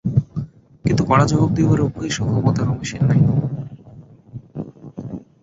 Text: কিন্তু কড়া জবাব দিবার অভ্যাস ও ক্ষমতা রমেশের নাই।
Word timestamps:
কিন্তু 0.85 1.01
কড়া 1.05 1.25
জবাব 1.25 1.49
দিবার 1.55 1.79
অভ্যাস 1.81 2.15
ও 2.19 2.23
ক্ষমতা 2.27 2.61
রমেশের 2.63 3.01
নাই। 3.09 3.21